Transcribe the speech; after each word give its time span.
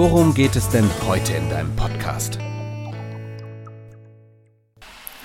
worum 0.00 0.32
geht 0.32 0.56
es 0.56 0.66
denn 0.70 0.88
heute 1.06 1.34
in 1.34 1.50
deinem 1.50 1.76
Podcast? 1.76 2.38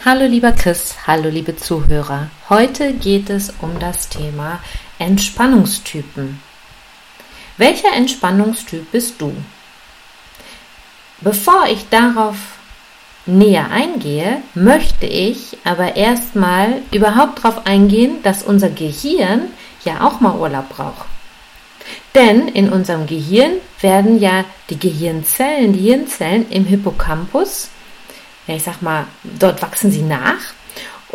Hallo 0.03 0.25
lieber 0.25 0.51
Chris, 0.51 0.95
hallo 1.07 1.29
liebe 1.29 1.55
Zuhörer. 1.55 2.29
Heute 2.49 2.91
geht 2.91 3.29
es 3.29 3.53
um 3.61 3.79
das 3.79 4.09
Thema 4.09 4.59
Entspannungstypen. 4.99 6.41
Welcher 7.55 7.93
Entspannungstyp 7.95 8.91
bist 8.91 9.21
du? 9.21 9.31
Bevor 11.21 11.67
ich 11.71 11.87
darauf 11.87 12.35
näher 13.25 13.71
eingehe, 13.71 14.41
möchte 14.55 15.05
ich 15.05 15.57
aber 15.63 15.95
erstmal 15.95 16.81
überhaupt 16.91 17.45
darauf 17.45 17.65
eingehen, 17.65 18.21
dass 18.23 18.43
unser 18.43 18.71
Gehirn 18.71 19.43
ja 19.85 20.05
auch 20.05 20.19
mal 20.19 20.37
Urlaub 20.37 20.67
braucht. 20.67 21.14
Denn 22.15 22.47
in 22.47 22.69
unserem 22.69 23.05
Gehirn 23.05 23.55
werden 23.81 24.19
ja 24.19 24.45
die 24.69 24.79
Gehirnzellen, 24.79 25.73
die 25.73 25.79
Hirnzellen 25.79 26.49
im 26.49 26.65
Hippocampus, 26.65 27.69
ja 28.47 28.55
ich 28.55 28.63
sag 28.63 28.81
mal, 28.81 29.05
dort 29.23 29.61
wachsen 29.61 29.91
sie 29.91 30.01
nach 30.01 30.53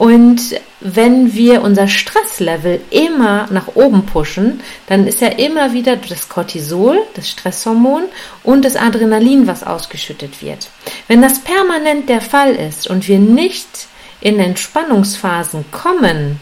und 0.01 0.59
wenn 0.81 1.35
wir 1.35 1.63
unser 1.63 1.89
Stresslevel 1.89 2.81
immer 2.91 3.49
nach 3.51 3.69
oben 3.75 4.07
pushen, 4.07 4.61
dann 4.87 5.07
ist 5.07 5.21
ja 5.21 5.29
immer 5.29 5.75
wieder 5.75 5.97
das 5.97 6.29
Cortisol, 6.29 6.99
das 7.15 7.29
Stresshormon 7.29 8.05
und 8.43 8.65
das 8.65 8.77
Adrenalin, 8.77 9.47
was 9.47 9.63
ausgeschüttet 9.63 10.43
wird. 10.43 10.69
Wenn 11.07 11.21
das 11.21 11.41
permanent 11.41 12.09
der 12.09 12.23
Fall 12.23 12.55
ist 12.55 12.89
und 12.89 13.09
wir 13.09 13.19
nicht 13.19 13.89
in 14.23 14.39
Entspannungsphasen 14.39 15.67
kommen, 15.71 16.41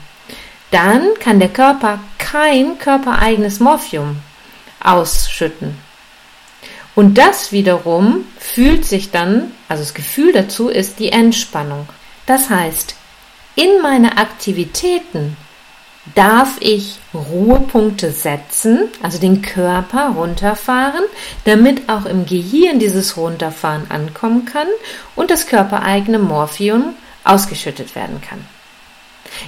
dann 0.71 1.09
kann 1.19 1.41
der 1.41 1.49
Körper 1.49 1.99
kein 2.19 2.79
körpereigenes 2.79 3.59
Morphium 3.59 4.19
ausschütten. 4.83 5.79
Und 6.95 7.17
das 7.17 7.53
wiederum 7.53 8.25
fühlt 8.39 8.85
sich 8.85 9.11
dann, 9.11 9.53
also 9.69 9.83
das 9.83 9.95
Gefühl 9.95 10.33
dazu 10.33 10.69
ist 10.69 10.99
die 10.99 11.13
Entspannung. 11.13 11.89
Das 12.27 12.51
heißt, 12.51 12.97
in 13.55 13.81
meine 13.83 14.19
Aktivitäten 14.19 15.37
darf 16.15 16.57
ich 16.61 16.99
Ruhepunkte 17.15 18.11
setzen, 18.11 18.89
also 19.03 19.19
den 19.19 19.43
Körper 19.43 20.15
runterfahren, 20.17 21.05
damit 21.45 21.89
auch 21.89 22.05
im 22.05 22.27
Gehirn 22.27 22.79
dieses 22.79 23.17
Runterfahren 23.17 23.91
ankommen 23.91 24.45
kann 24.45 24.69
und 25.17 25.31
das 25.31 25.47
körpereigene 25.47 26.19
Morphium 26.19 26.95
ausgeschüttet 27.25 27.95
werden 27.95 28.21
kann. 28.21 28.45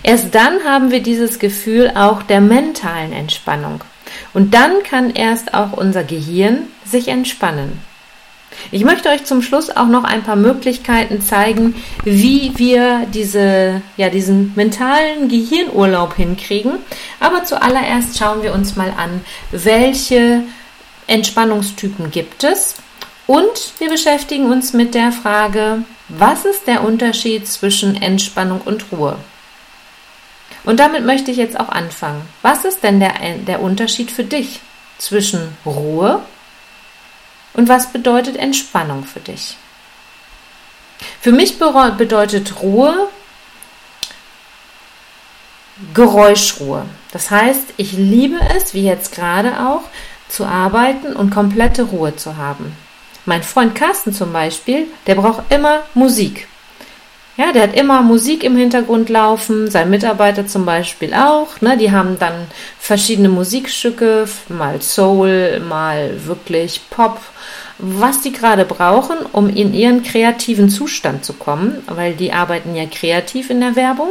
Erst 0.03 0.35
dann 0.35 0.65
haben 0.65 0.91
wir 0.91 1.03
dieses 1.03 1.39
Gefühl 1.39 1.93
auch 1.95 2.23
der 2.23 2.41
mentalen 2.41 3.13
Entspannung. 3.13 3.83
Und 4.33 4.55
dann 4.55 4.83
kann 4.83 5.11
erst 5.11 5.55
auch 5.55 5.73
unser 5.73 6.05
Gehirn 6.05 6.69
sich 6.85 7.09
entspannen. 7.09 7.79
Ich 8.73 8.85
möchte 8.85 9.09
euch 9.09 9.25
zum 9.25 9.43
Schluss 9.43 9.71
auch 9.71 9.87
noch 9.87 10.05
ein 10.05 10.23
paar 10.23 10.37
Möglichkeiten 10.37 11.23
zeigen, 11.23 11.75
wie 12.05 12.53
wir 12.57 13.07
diese, 13.13 13.83
ja, 13.97 14.11
diesen 14.11 14.53
mentalen 14.57 15.29
Gehirnurlaub 15.29 16.15
hinkriegen. 16.17 16.73
Aber 17.21 17.45
zuallererst 17.45 18.19
schauen 18.19 18.43
wir 18.43 18.53
uns 18.53 18.77
mal 18.77 18.93
an, 18.97 19.23
welche 19.51 20.43
Entspannungstypen 21.07 22.11
gibt 22.11 22.45
es. 22.45 22.75
Und 23.27 23.75
wir 23.79 23.89
beschäftigen 23.89 24.51
uns 24.51 24.73
mit 24.73 24.95
der 24.95 25.13
Frage, 25.13 25.85
was 26.09 26.45
ist 26.45 26.67
der 26.67 26.83
Unterschied 26.83 27.47
zwischen 27.47 28.01
Entspannung 28.01 28.61
und 28.65 28.87
Ruhe? 28.91 29.17
Und 30.71 30.79
damit 30.79 31.05
möchte 31.05 31.33
ich 31.33 31.37
jetzt 31.37 31.59
auch 31.59 31.69
anfangen. 31.69 32.23
Was 32.43 32.65
ist 32.65 32.85
denn 32.85 33.01
der, 33.01 33.15
der 33.45 33.61
Unterschied 33.61 34.09
für 34.09 34.23
dich 34.23 34.61
zwischen 34.99 35.57
Ruhe 35.67 36.23
und 37.55 37.69
was 37.69 37.93
bedeutet 37.93 38.37
Entspannung 38.37 39.03
für 39.03 39.19
dich? 39.19 39.57
Für 41.21 41.33
mich 41.33 41.59
bedeutet 41.59 42.63
Ruhe 42.63 43.09
Geräuschruhe. 45.93 46.87
Das 47.11 47.33
heißt, 47.33 47.75
ich 47.77 47.91
liebe 47.91 48.39
es, 48.57 48.73
wie 48.73 48.85
jetzt 48.85 49.13
gerade 49.13 49.67
auch, 49.67 49.83
zu 50.29 50.45
arbeiten 50.45 51.15
und 51.15 51.31
komplette 51.31 51.83
Ruhe 51.83 52.15
zu 52.15 52.37
haben. 52.37 52.77
Mein 53.27 53.43
Freund 53.43 53.75
Carsten 53.75 54.15
zum 54.15 54.33
Beispiel, 54.33 54.87
der 55.09 55.17
braucht 55.17 55.53
immer 55.53 55.83
Musik. 55.95 56.47
Ja, 57.41 57.53
der 57.53 57.63
hat 57.63 57.75
immer 57.75 58.03
Musik 58.03 58.45
im 58.45 58.55
Hintergrund 58.55 59.09
laufen, 59.09 59.71
sein 59.71 59.89
Mitarbeiter 59.89 60.47
zum 60.47 60.67
Beispiel 60.67 61.15
auch. 61.15 61.63
Ne? 61.63 61.79
Die 61.79 61.91
haben 61.91 62.19
dann 62.19 62.35
verschiedene 62.79 63.31
Musikstücke, 63.31 64.29
mal 64.51 64.83
Soul, 64.83 65.59
mal 65.67 66.27
wirklich 66.27 66.83
Pop, 66.91 67.19
was 67.79 68.21
die 68.21 68.33
gerade 68.33 68.67
brauchen, 68.67 69.17
um 69.33 69.49
in 69.49 69.73
ihren 69.73 70.03
kreativen 70.03 70.69
Zustand 70.69 71.25
zu 71.25 71.33
kommen, 71.33 71.83
weil 71.87 72.13
die 72.13 72.35
arbeiten 72.35 72.77
ja 72.77 72.85
kreativ 72.85 73.49
in 73.49 73.63
der 73.63 73.75
Werbung 73.75 74.11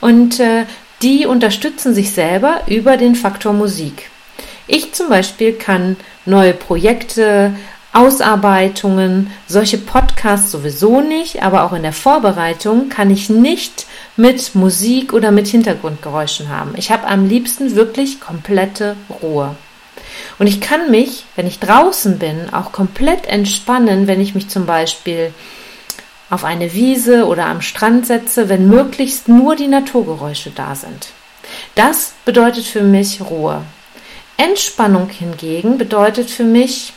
und 0.00 0.40
äh, 0.40 0.64
die 1.02 1.26
unterstützen 1.26 1.92
sich 1.92 2.12
selber 2.12 2.62
über 2.68 2.96
den 2.96 3.16
Faktor 3.16 3.52
Musik. 3.52 4.08
Ich 4.66 4.94
zum 4.94 5.10
Beispiel 5.10 5.52
kann 5.52 5.96
neue 6.24 6.54
Projekte 6.54 7.52
Ausarbeitungen, 7.92 9.30
solche 9.46 9.76
Podcasts 9.76 10.50
sowieso 10.50 11.02
nicht, 11.02 11.42
aber 11.42 11.64
auch 11.64 11.74
in 11.74 11.82
der 11.82 11.92
Vorbereitung 11.92 12.88
kann 12.88 13.10
ich 13.10 13.28
nicht 13.28 13.86
mit 14.16 14.54
Musik 14.54 15.12
oder 15.12 15.30
mit 15.30 15.46
Hintergrundgeräuschen 15.46 16.48
haben. 16.48 16.72
Ich 16.76 16.90
habe 16.90 17.06
am 17.06 17.28
liebsten 17.28 17.74
wirklich 17.74 18.20
komplette 18.20 18.96
Ruhe. 19.22 19.56
Und 20.38 20.46
ich 20.46 20.60
kann 20.60 20.90
mich, 20.90 21.24
wenn 21.36 21.46
ich 21.46 21.58
draußen 21.58 22.18
bin, 22.18 22.52
auch 22.52 22.72
komplett 22.72 23.26
entspannen, 23.26 24.06
wenn 24.06 24.20
ich 24.20 24.34
mich 24.34 24.48
zum 24.48 24.64
Beispiel 24.64 25.34
auf 26.30 26.44
eine 26.44 26.72
Wiese 26.72 27.26
oder 27.26 27.44
am 27.44 27.60
Strand 27.60 28.06
setze, 28.06 28.48
wenn 28.48 28.68
möglichst 28.68 29.28
nur 29.28 29.54
die 29.54 29.68
Naturgeräusche 29.68 30.50
da 30.50 30.74
sind. 30.74 31.08
Das 31.74 32.14
bedeutet 32.24 32.64
für 32.64 32.82
mich 32.82 33.20
Ruhe. 33.20 33.62
Entspannung 34.38 35.10
hingegen 35.10 35.76
bedeutet 35.76 36.30
für 36.30 36.44
mich 36.44 36.94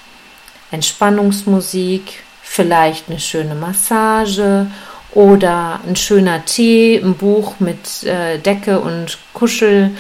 Entspannungsmusik, 0.72 2.24
vielleicht 2.42 3.10
eine 3.10 3.20
schöne 3.20 3.56
Massage 3.56 4.68
oder 5.14 5.80
ein 5.88 5.96
schöner 5.96 6.46
Tee, 6.46 6.98
ein 6.98 7.16
Buch 7.16 7.56
mit 7.60 8.04
äh, 8.04 8.38
Decke 8.38 8.80
und 8.80 9.18
Kuschelkissen 9.34 9.98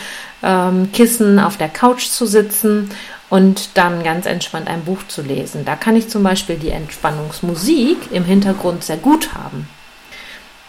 ähm, 1.38 1.40
auf 1.40 1.58
der 1.58 1.70
Couch 1.70 2.08
zu 2.08 2.26
sitzen 2.26 2.90
und 3.30 3.70
dann 3.76 4.04
ganz 4.04 4.26
entspannt 4.26 4.68
ein 4.68 4.84
Buch 4.84 5.00
zu 5.08 5.22
lesen. 5.22 5.66
Da 5.66 5.76
kann 5.76 5.96
ich 5.96 6.10
zum 6.10 6.24
Beispiel 6.24 6.58
die 6.58 6.70
Entspannungsmusik 6.70 8.12
im 8.12 8.26
Hintergrund 8.26 8.84
sehr 8.84 8.98
gut 8.98 9.34
haben. 9.34 9.68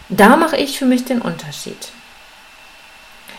Da 0.09 0.37
mache 0.37 0.57
ich 0.57 0.79
für 0.79 0.87
mich 0.87 1.05
den 1.05 1.21
Unterschied. 1.21 1.91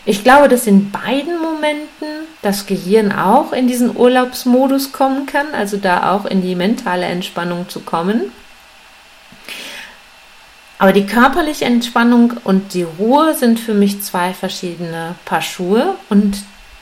Ich 0.09 0.23
glaube, 0.23 0.47
dass 0.47 0.67
in 0.67 0.89
beiden 0.89 1.37
Momenten 1.41 2.07
das 2.41 2.65
Gehirn 2.65 3.11
auch 3.11 3.51
in 3.51 3.67
diesen 3.67 3.93
Urlaubsmodus 3.93 4.93
kommen 4.93 5.25
kann, 5.25 5.47
also 5.53 5.75
da 5.75 6.13
auch 6.13 6.23
in 6.23 6.41
die 6.41 6.55
mentale 6.55 7.05
Entspannung 7.05 7.67
zu 7.67 7.81
kommen. 7.81 8.31
Aber 10.79 10.93
die 10.93 11.05
körperliche 11.05 11.65
Entspannung 11.65 12.35
und 12.45 12.73
die 12.73 12.83
Ruhe 12.83 13.33
sind 13.33 13.59
für 13.59 13.73
mich 13.73 14.01
zwei 14.01 14.33
verschiedene 14.33 15.15
Paar 15.25 15.41
Schuhe 15.41 15.95
und 16.07 16.37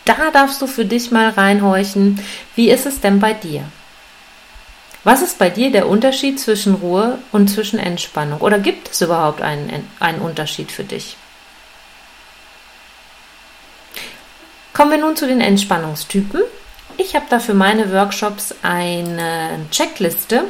da 0.06 0.30
darfst 0.32 0.62
du 0.62 0.68
für 0.68 0.86
dich 0.86 1.10
mal 1.10 1.30
reinhorchen, 1.30 2.20
wie 2.54 2.70
ist 2.70 2.86
es 2.86 3.02
denn 3.02 3.20
bei 3.20 3.34
dir? 3.34 3.64
Was 5.04 5.24
ist 5.24 5.40
bei 5.40 5.50
dir 5.50 5.72
der 5.72 5.88
Unterschied 5.88 6.40
zwischen 6.40 6.76
Ruhe 6.76 7.18
und 7.32 7.48
zwischen 7.48 7.80
Entspannung? 7.80 8.42
Oder 8.42 8.60
gibt 8.60 8.92
es 8.92 9.02
überhaupt 9.02 9.42
einen, 9.42 9.88
einen 10.00 10.22
Unterschied 10.22 10.72
für 10.72 10.84
dich? 10.84 11.18
Kommen 14.76 14.92
wir 14.92 14.98
nun 14.98 15.16
zu 15.16 15.26
den 15.26 15.40
Entspannungstypen. 15.40 16.42
Ich 16.98 17.16
habe 17.16 17.28
da 17.30 17.40
für 17.40 17.54
meine 17.54 17.94
Workshops 17.94 18.54
eine 18.62 19.66
Checkliste 19.72 20.44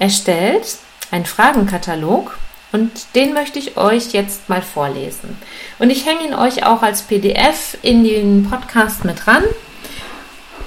erstellt, 0.00 0.78
einen 1.12 1.24
Fragenkatalog 1.24 2.36
und 2.72 2.90
den 3.14 3.34
möchte 3.34 3.60
ich 3.60 3.76
euch 3.76 4.12
jetzt 4.12 4.48
mal 4.48 4.62
vorlesen. 4.62 5.38
Und 5.78 5.90
ich 5.90 6.06
hänge 6.06 6.24
ihn 6.24 6.34
euch 6.34 6.66
auch 6.66 6.82
als 6.82 7.02
PDF 7.02 7.78
in 7.82 8.02
den 8.02 8.50
Podcast 8.50 9.04
mit 9.04 9.28
ran. 9.28 9.44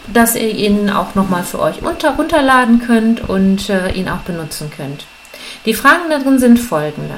dass 0.08 0.36
ihr 0.36 0.52
ihn 0.52 0.90
auch 0.92 1.16
nochmal 1.16 1.44
für 1.44 1.60
euch 1.60 1.82
unter, 1.82 2.16
runterladen 2.16 2.80
könnt 2.80 3.28
und 3.28 3.70
äh, 3.70 3.92
ihn 3.92 4.08
auch 4.08 4.20
benutzen 4.20 4.72
könnt. 4.74 5.06
Die 5.66 5.74
Fragen 5.74 6.12
darin 6.12 6.40
sind 6.40 6.60
folgende. 6.60 7.16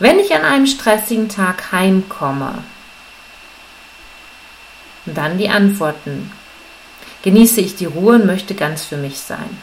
Wenn 0.00 0.18
ich 0.18 0.34
an 0.34 0.44
einem 0.44 0.66
stressigen 0.66 1.28
Tag 1.28 1.70
heimkomme, 1.70 2.64
dann 5.14 5.38
die 5.38 5.48
Antworten. 5.48 6.30
Genieße 7.22 7.60
ich 7.60 7.76
die 7.76 7.86
Ruhe 7.86 8.16
und 8.16 8.26
möchte 8.26 8.54
ganz 8.54 8.84
für 8.84 8.96
mich 8.96 9.18
sein. 9.18 9.56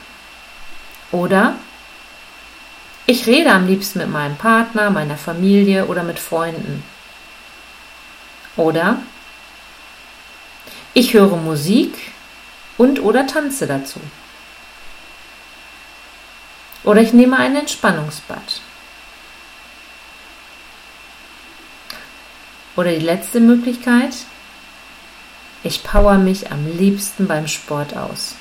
Oder 1.12 1.56
ich 3.06 3.28
rede 3.28 3.52
am 3.52 3.68
liebsten 3.68 4.00
mit 4.00 4.10
meinem 4.10 4.38
Partner, 4.38 4.90
meiner 4.90 5.18
Familie 5.18 5.86
oder 5.88 6.04
mit 6.04 6.20
Freunden. 6.20 6.84
Oder 8.56 9.02
ich 10.94 11.14
höre 11.14 11.36
Musik 11.38 11.96
und 12.78 13.02
oder 13.02 13.28
tanze 13.28 13.68
dazu. 13.68 14.00
Oder 16.84 17.02
ich 17.02 17.14
nehme 17.14 17.38
ein 17.38 17.56
Entspannungsbad. 17.56 18.62
Oder 22.76 22.92
die 22.92 23.06
letzte 23.06 23.40
Möglichkeit, 23.40 24.14
ich 25.64 25.84
power 25.84 26.18
mich 26.18 26.52
am 26.52 26.78
liebsten 26.78 27.28
beim 27.28 27.48
Sport 27.48 27.96
aus. 27.96 28.36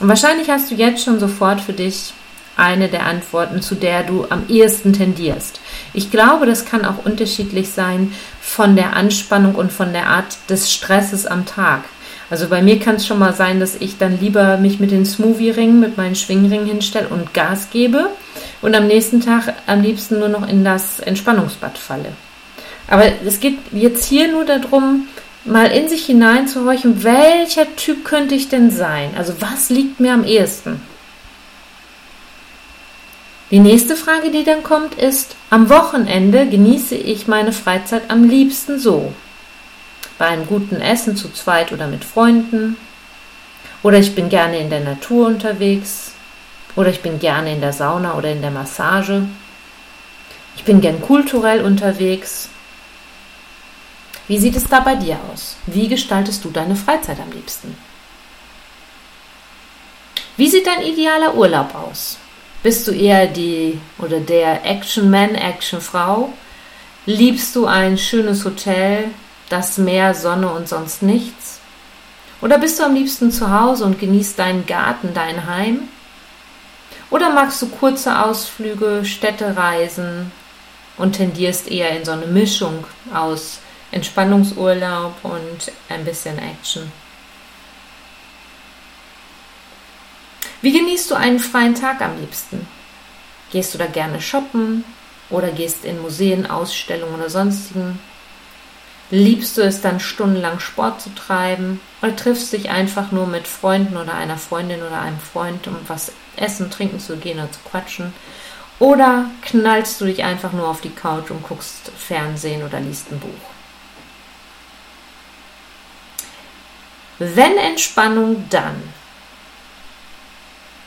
Und 0.00 0.08
wahrscheinlich 0.08 0.48
hast 0.48 0.70
du 0.70 0.74
jetzt 0.74 1.04
schon 1.04 1.18
sofort 1.18 1.60
für 1.60 1.72
dich 1.72 2.12
eine 2.56 2.88
der 2.88 3.06
Antworten, 3.06 3.62
zu 3.62 3.74
der 3.76 4.02
du 4.02 4.26
am 4.30 4.44
ehesten 4.48 4.92
tendierst. 4.92 5.60
Ich 5.94 6.10
glaube, 6.10 6.44
das 6.44 6.64
kann 6.64 6.84
auch 6.84 7.04
unterschiedlich 7.04 7.70
sein 7.70 8.12
von 8.40 8.74
der 8.74 8.94
Anspannung 8.94 9.54
und 9.54 9.72
von 9.72 9.92
der 9.92 10.08
Art 10.08 10.36
des 10.48 10.72
Stresses 10.72 11.24
am 11.24 11.46
Tag. 11.46 11.84
Also 12.30 12.48
bei 12.48 12.60
mir 12.60 12.78
kann 12.78 12.96
es 12.96 13.06
schon 13.06 13.18
mal 13.18 13.32
sein, 13.32 13.58
dass 13.58 13.76
ich 13.76 13.96
dann 13.96 14.20
lieber 14.20 14.58
mich 14.58 14.80
mit 14.80 14.90
den 14.90 15.06
Smoothie-Ringen, 15.06 15.80
mit 15.80 15.96
meinen 15.96 16.16
Schwingringen 16.16 16.66
hinstelle 16.66 17.08
und 17.08 17.32
Gas 17.32 17.68
gebe 17.70 18.10
und 18.60 18.74
am 18.74 18.86
nächsten 18.86 19.20
Tag 19.20 19.54
am 19.66 19.80
liebsten 19.80 20.18
nur 20.18 20.28
noch 20.28 20.46
in 20.46 20.64
das 20.64 21.00
Entspannungsbad 21.00 21.78
falle. 21.78 22.12
Aber 22.88 23.04
es 23.24 23.40
geht 23.40 23.58
jetzt 23.72 24.04
hier 24.04 24.28
nur 24.28 24.44
darum, 24.44 25.08
mal 25.44 25.70
in 25.70 25.88
sich 25.88 26.06
hineinzuhorchen, 26.06 27.04
welcher 27.04 27.76
Typ 27.76 28.04
könnte 28.04 28.34
ich 28.34 28.48
denn 28.48 28.70
sein? 28.70 29.10
Also 29.16 29.34
was 29.40 29.70
liegt 29.70 30.00
mir 30.00 30.14
am 30.14 30.24
ehesten? 30.24 30.80
Die 33.50 33.60
nächste 33.60 33.96
Frage, 33.96 34.30
die 34.30 34.44
dann 34.44 34.62
kommt, 34.62 34.94
ist, 34.94 35.34
am 35.48 35.70
Wochenende 35.70 36.46
genieße 36.46 36.94
ich 36.94 37.28
meine 37.28 37.52
Freizeit 37.52 38.02
am 38.08 38.28
liebsten 38.28 38.78
so. 38.78 39.12
Bei 40.18 40.26
einem 40.26 40.46
guten 40.46 40.76
Essen 40.76 41.16
zu 41.16 41.32
zweit 41.32 41.72
oder 41.72 41.86
mit 41.86 42.04
Freunden. 42.04 42.76
Oder 43.82 43.98
ich 43.98 44.14
bin 44.14 44.28
gerne 44.28 44.58
in 44.58 44.68
der 44.68 44.80
Natur 44.80 45.28
unterwegs. 45.28 46.12
Oder 46.76 46.90
ich 46.90 47.00
bin 47.00 47.20
gerne 47.20 47.52
in 47.54 47.60
der 47.60 47.72
Sauna 47.72 48.16
oder 48.16 48.30
in 48.30 48.42
der 48.42 48.50
Massage. 48.50 49.22
Ich 50.56 50.64
bin 50.64 50.82
gern 50.82 51.00
kulturell 51.00 51.62
unterwegs. 51.62 52.50
Wie 54.28 54.38
sieht 54.38 54.56
es 54.56 54.68
da 54.68 54.80
bei 54.80 54.94
dir 54.94 55.18
aus? 55.32 55.56
Wie 55.66 55.88
gestaltest 55.88 56.44
du 56.44 56.50
deine 56.50 56.76
Freizeit 56.76 57.18
am 57.18 57.32
liebsten? 57.32 57.74
Wie 60.36 60.48
sieht 60.48 60.66
dein 60.66 60.82
idealer 60.82 61.34
Urlaub 61.34 61.74
aus? 61.74 62.18
Bist 62.62 62.86
du 62.86 62.92
eher 62.92 63.26
die 63.26 63.80
oder 63.98 64.20
der 64.20 64.66
Action-Man, 64.66 65.34
Action-Frau? 65.34 66.32
Liebst 67.06 67.56
du 67.56 67.64
ein 67.64 67.96
schönes 67.96 68.44
Hotel, 68.44 69.06
das 69.48 69.78
Meer, 69.78 70.14
Sonne 70.14 70.52
und 70.52 70.68
sonst 70.68 71.02
nichts? 71.02 71.58
Oder 72.42 72.58
bist 72.58 72.78
du 72.78 72.84
am 72.84 72.94
liebsten 72.94 73.32
zu 73.32 73.50
Hause 73.50 73.84
und 73.84 73.98
genießt 73.98 74.38
deinen 74.38 74.66
Garten, 74.66 75.14
dein 75.14 75.46
Heim? 75.46 75.88
Oder 77.10 77.30
magst 77.30 77.62
du 77.62 77.68
kurze 77.68 78.22
Ausflüge, 78.22 79.06
Städtereisen 79.06 80.30
und 80.98 81.16
tendierst 81.16 81.70
eher 81.70 81.96
in 81.96 82.04
so 82.04 82.12
eine 82.12 82.26
Mischung 82.26 82.84
aus 83.14 83.60
Entspannungsurlaub 83.90 85.14
und 85.22 85.72
ein 85.88 86.04
bisschen 86.04 86.38
Action. 86.38 86.92
Wie 90.60 90.72
genießt 90.72 91.10
du 91.10 91.14
einen 91.14 91.38
freien 91.38 91.74
Tag 91.74 92.00
am 92.00 92.18
liebsten? 92.18 92.66
Gehst 93.52 93.72
du 93.72 93.78
da 93.78 93.86
gerne 93.86 94.20
shoppen 94.20 94.84
oder 95.30 95.48
gehst 95.52 95.84
in 95.84 96.02
Museen, 96.02 96.50
Ausstellungen 96.50 97.14
oder 97.14 97.30
sonstigen? 97.30 97.98
Liebst 99.10 99.56
du 99.56 99.62
es 99.62 99.80
dann 99.80 100.00
stundenlang 100.00 100.60
Sport 100.60 101.00
zu 101.00 101.14
treiben 101.14 101.80
oder 102.02 102.14
triffst 102.14 102.52
dich 102.52 102.68
einfach 102.68 103.10
nur 103.10 103.26
mit 103.26 103.46
Freunden 103.48 103.96
oder 103.96 104.14
einer 104.14 104.36
Freundin 104.36 104.82
oder 104.82 105.00
einem 105.00 105.18
Freund, 105.18 105.66
um 105.66 105.76
was 105.86 106.12
essen, 106.36 106.70
trinken 106.70 107.00
zu 107.00 107.16
gehen 107.16 107.38
oder 107.38 107.50
zu 107.50 107.60
quatschen? 107.70 108.12
Oder 108.80 109.30
knallst 109.42 110.00
du 110.00 110.04
dich 110.04 110.24
einfach 110.24 110.52
nur 110.52 110.68
auf 110.68 110.80
die 110.82 110.90
Couch 110.90 111.30
und 111.30 111.42
guckst 111.42 111.90
Fernsehen 111.96 112.62
oder 112.62 112.80
liest 112.80 113.10
ein 113.10 113.18
Buch? 113.18 113.57
Wenn 117.18 117.58
Entspannung, 117.58 118.48
dann 118.48 118.80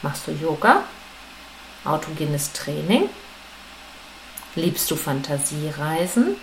machst 0.01 0.27
du 0.27 0.31
Yoga, 0.31 0.83
autogenes 1.83 2.53
Training, 2.53 3.09
liebst 4.55 4.89
du 4.89 4.95
Fantasiereisen, 4.95 6.35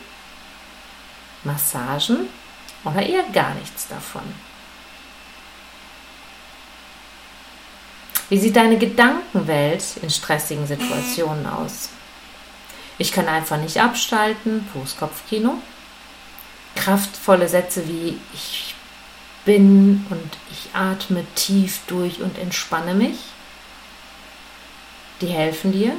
Massagen 1.44 2.28
oder 2.84 3.02
eher 3.02 3.24
gar 3.32 3.54
nichts 3.54 3.88
davon. 3.88 4.22
Wie 8.28 8.38
sieht 8.38 8.56
deine 8.56 8.76
Gedankenwelt 8.76 9.82
in 10.02 10.10
stressigen 10.10 10.66
Situationen 10.66 11.46
aus? 11.46 11.88
Ich 12.98 13.12
kann 13.12 13.26
einfach 13.26 13.56
nicht 13.56 13.80
abschalten, 13.80 14.68
Postkopfkino. 14.72 15.54
Kraftvolle 16.74 17.48
Sätze 17.48 17.88
wie 17.88 18.18
ich 18.34 18.67
bin 19.48 20.04
und 20.10 20.36
ich 20.50 20.68
atme 20.74 21.24
tief 21.34 21.80
durch 21.86 22.20
und 22.20 22.36
entspanne 22.36 22.92
mich. 22.92 23.16
Die 25.22 25.28
helfen 25.28 25.72
dir. 25.72 25.94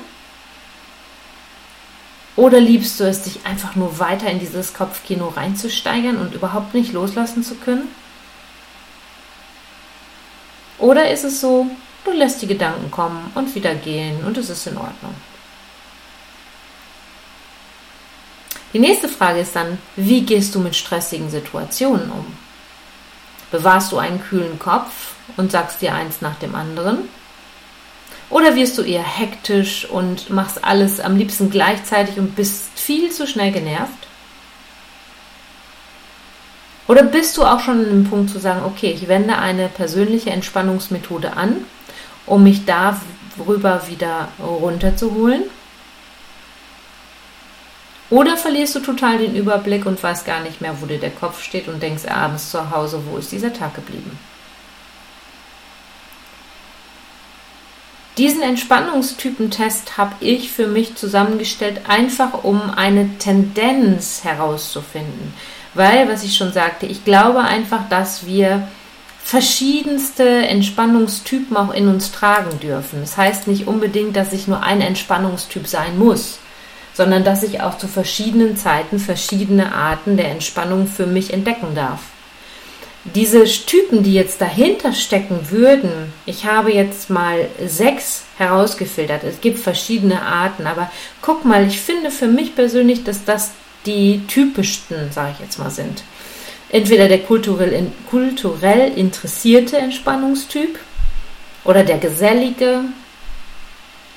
Oder 2.36 2.60
liebst 2.60 3.00
du 3.00 3.06
es, 3.06 3.24
dich 3.24 3.48
einfach 3.48 3.76
nur 3.76 3.98
weiter 3.98 4.30
in 4.30 4.40
dieses 4.40 4.76
Kopfkino 4.76 5.30
reinzusteigern 5.30 6.18
und 6.18 6.36
überhaupt 6.36 6.76
nicht 6.76 6.94
loslassen 6.94 7.44
zu 7.44 7.56
können? 7.56 7.88
Oder 10.78 11.10
ist 11.10 11.24
es 11.24 11.42
so, 11.42 11.66
du 12.06 12.12
lässt 12.12 12.44
die 12.44 12.48
Gedanken 12.48 12.92
kommen 12.92 13.32
und 13.34 13.56
wieder 13.56 13.74
gehen 13.74 14.24
und 14.26 14.38
es 14.38 14.52
ist 14.52 14.68
in 14.68 14.78
Ordnung? 14.78 15.16
Die 18.74 18.80
nächste 18.80 19.10
Frage 19.10 19.40
ist 19.40 19.56
dann, 19.56 19.80
wie 19.96 20.22
gehst 20.22 20.54
du 20.54 20.60
mit 20.60 20.76
stressigen 20.76 21.32
Situationen 21.32 22.12
um? 22.12 22.49
Bewahrst 23.52 23.92
du 23.92 23.98
einen 23.98 24.22
kühlen 24.22 24.60
Kopf 24.60 25.14
und 25.38 25.52
sagst 25.52 25.82
dir 25.82 25.94
eins 25.94 26.22
nach 26.22 26.36
dem 26.36 26.56
anderen? 26.56 27.10
Oder 28.30 28.56
wirst 28.56 28.78
du 28.78 28.84
eher 28.84 29.04
hektisch 29.04 29.90
und 29.90 30.30
machst 30.30 30.64
alles 30.64 31.00
am 31.00 31.18
liebsten 31.18 31.50
gleichzeitig 31.50 32.20
und 32.20 32.36
bist 32.36 32.70
viel 32.76 33.12
zu 33.12 33.26
schnell 33.26 33.52
genervt? 33.52 34.08
Oder 36.88 37.04
bist 37.04 37.38
du 37.38 37.44
auch 37.44 37.60
schon 37.60 37.80
an 37.80 37.90
dem 37.90 38.10
Punkt 38.10 38.32
zu 38.32 38.40
sagen, 38.40 38.64
okay, 38.66 38.92
ich 38.92 39.08
wende 39.08 39.38
eine 39.38 39.68
persönliche 39.68 40.32
Entspannungsmethode 40.32 41.38
an, 41.38 41.66
um 42.26 42.44
mich 42.44 42.66
darüber 42.66 43.88
wieder 43.88 44.30
runterzuholen? 44.40 45.44
Oder 48.10 48.38
verlierst 48.38 48.76
du 48.76 48.80
total 48.80 49.20
den 49.20 49.36
Überblick 49.36 49.86
und 49.86 50.02
weißt 50.02 50.26
gar 50.26 50.42
nicht 50.42 50.62
mehr, 50.62 50.76
wo 50.82 50.88
dir 50.88 51.00
der 51.00 51.12
Kopf 51.12 51.44
steht 51.44 51.68
und 51.68 51.82
denkst 51.82 52.06
abends 52.06 52.50
zu 52.50 52.72
Hause, 52.72 53.02
wo 53.06 53.18
ist 53.18 53.32
dieser 53.32 53.54
Tag 53.54 53.76
geblieben? 53.76 54.18
Diesen 58.18 58.42
Entspannungstypentest 58.42 59.98
habe 59.98 60.14
ich 60.20 60.52
für 60.52 60.68
mich 60.68 60.96
zusammengestellt, 60.96 61.82
einfach 61.88 62.44
um 62.44 62.70
eine 62.70 63.18
Tendenz 63.18 64.24
herauszufinden. 64.24 65.34
Weil, 65.76 66.10
was 66.10 66.24
ich 66.24 66.36
schon 66.36 66.52
sagte, 66.52 66.88
ich 66.88 67.06
glaube 67.06 67.42
einfach, 67.42 67.88
dass 67.90 68.26
wir 68.26 68.68
verschiedenste 69.24 70.28
Entspannungstypen 70.28 71.56
auch 71.56 71.72
in 71.72 71.88
uns 71.88 72.12
tragen 72.12 72.60
dürfen. 72.60 73.02
Das 73.02 73.16
heißt 73.16 73.48
nicht 73.48 73.68
unbedingt, 73.68 74.16
dass 74.16 74.34
ich 74.34 74.48
nur 74.48 74.64
ein 74.64 74.82
Entspannungstyp 74.82 75.68
sein 75.68 75.98
muss 75.98 76.40
sondern 77.00 77.24
dass 77.24 77.44
ich 77.44 77.62
auch 77.62 77.78
zu 77.78 77.88
verschiedenen 77.88 78.58
Zeiten 78.58 79.00
verschiedene 79.00 79.74
Arten 79.74 80.18
der 80.18 80.32
Entspannung 80.32 80.86
für 80.86 81.06
mich 81.06 81.32
entdecken 81.32 81.74
darf. 81.74 82.02
Diese 83.06 83.46
Typen, 83.46 84.04
die 84.04 84.14
jetzt 84.14 84.42
dahinter 84.42 84.92
stecken 84.92 85.50
würden, 85.50 86.12
ich 86.26 86.44
habe 86.44 86.74
jetzt 86.74 87.10
mal 87.10 87.48
sechs 87.66 88.26
herausgefiltert. 88.38 89.24
Es 89.24 89.40
gibt 89.40 89.60
verschiedene 89.60 90.22
Arten, 90.22 90.68
aber 90.68 90.92
guck 91.22 91.46
mal, 91.46 91.66
ich 91.66 91.80
finde 91.80 92.12
für 92.12 92.28
mich 92.28 92.54
persönlich, 92.54 93.06
dass 93.06 93.24
das 93.24 93.52
die 93.86 94.22
typischsten, 94.28 95.10
sage 95.14 95.36
ich 95.36 95.40
jetzt 95.40 95.58
mal, 95.58 95.72
sind. 95.72 96.04
Entweder 96.68 97.08
der 97.08 97.20
kulturell, 97.20 97.94
kulturell 98.10 98.92
interessierte 98.98 99.78
Entspannungstyp 99.78 100.78
oder 101.64 101.86
der 101.86 101.98
gesellige, 101.98 102.82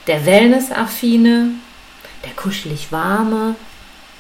der 0.09 0.27
wellnessaffine, 0.27 1.51
der 2.25 2.33
kuschelig 2.33 2.93
warme, 2.93 3.57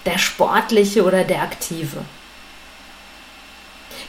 der 0.06 0.18
sportliche 0.18 1.04
oder 1.04 1.24
der 1.24 1.42
aktive. 1.42 1.98